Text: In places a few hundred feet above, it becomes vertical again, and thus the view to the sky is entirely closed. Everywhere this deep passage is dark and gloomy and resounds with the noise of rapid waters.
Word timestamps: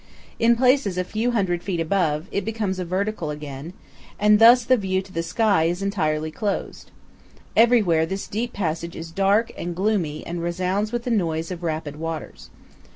In 0.39 0.55
places 0.55 0.97
a 0.97 1.03
few 1.03 1.29
hundred 1.29 1.61
feet 1.61 1.79
above, 1.79 2.25
it 2.31 2.43
becomes 2.43 2.79
vertical 2.79 3.29
again, 3.29 3.73
and 4.17 4.39
thus 4.39 4.63
the 4.63 4.75
view 4.75 4.99
to 5.03 5.11
the 5.13 5.21
sky 5.21 5.65
is 5.65 5.83
entirely 5.83 6.31
closed. 6.31 6.89
Everywhere 7.55 8.07
this 8.07 8.27
deep 8.27 8.51
passage 8.51 8.95
is 8.95 9.11
dark 9.11 9.51
and 9.55 9.75
gloomy 9.75 10.25
and 10.25 10.41
resounds 10.41 10.91
with 10.91 11.03
the 11.03 11.11
noise 11.11 11.51
of 11.51 11.61
rapid 11.61 11.97
waters. 11.97 12.49